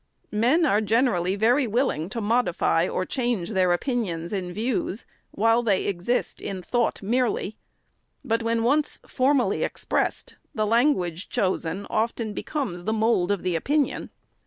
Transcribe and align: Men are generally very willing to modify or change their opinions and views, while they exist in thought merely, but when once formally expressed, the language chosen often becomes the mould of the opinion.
Men 0.33 0.65
are 0.65 0.81
generally 0.81 1.35
very 1.35 1.67
willing 1.67 2.09
to 2.09 2.21
modify 2.21 2.87
or 2.87 3.05
change 3.05 3.51
their 3.51 3.71
opinions 3.71 4.33
and 4.33 4.51
views, 4.51 5.05
while 5.29 5.61
they 5.61 5.85
exist 5.85 6.41
in 6.41 6.63
thought 6.63 7.03
merely, 7.03 7.55
but 8.25 8.41
when 8.41 8.63
once 8.63 8.99
formally 9.05 9.63
expressed, 9.63 10.37
the 10.55 10.65
language 10.65 11.29
chosen 11.29 11.85
often 11.87 12.33
becomes 12.33 12.85
the 12.85 12.93
mould 12.93 13.29
of 13.29 13.43
the 13.43 13.55
opinion. 13.55 14.09